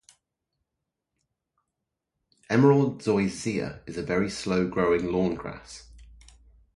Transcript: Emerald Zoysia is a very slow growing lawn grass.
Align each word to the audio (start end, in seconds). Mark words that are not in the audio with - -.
Emerald 2.49 3.03
Zoysia 3.03 3.87
is 3.87 3.97
a 3.97 4.01
very 4.01 4.31
slow 4.31 4.67
growing 4.67 5.11
lawn 5.11 5.35
grass. 5.35 5.91